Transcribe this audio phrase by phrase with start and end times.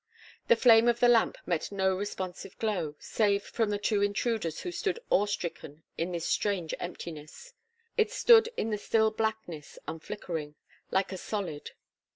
[0.47, 4.71] The flame of the lamp met no responsive glow; save from the two intruders who
[4.71, 7.53] stood awe stricken in this strange emptiness;
[7.97, 10.55] it stood in the still blackness unflickering,
[10.89, 11.73] like a solid.